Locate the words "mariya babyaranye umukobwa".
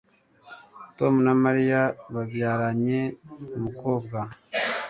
1.43-4.17